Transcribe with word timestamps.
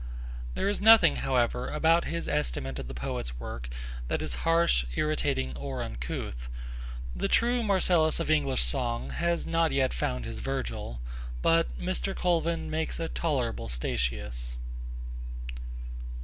There 0.55 0.67
is 0.67 0.81
nothing, 0.81 1.17
however, 1.17 1.69
about 1.69 2.05
his 2.05 2.27
estimate 2.27 2.79
of 2.79 2.87
the 2.87 2.95
poet's 2.95 3.39
work 3.39 3.69
that 4.07 4.19
is 4.23 4.33
harsh, 4.49 4.83
irritating 4.95 5.55
or 5.55 5.83
uncouth. 5.83 6.49
The 7.15 7.27
true 7.27 7.61
Marcellus 7.61 8.19
of 8.19 8.31
English 8.31 8.63
song 8.63 9.11
has 9.11 9.45
not 9.45 9.71
yet 9.71 9.93
found 9.93 10.25
his 10.25 10.39
Virgil, 10.39 11.01
but 11.43 11.79
Mr. 11.79 12.15
Colvin 12.15 12.67
makes 12.71 12.99
a 12.99 13.09
tolerable 13.09 13.69
Statius. 13.69 14.55